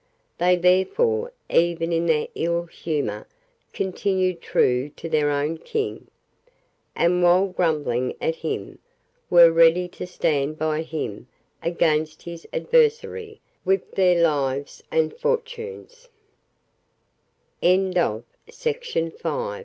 [0.39, 3.27] They therefore, even in their ill humour,
[3.71, 6.07] continued true to their own King,
[6.95, 8.79] and, while grumbling at him,
[9.29, 11.27] were ready to stand by him
[11.61, 16.09] against his adversary with their lives and fortunes,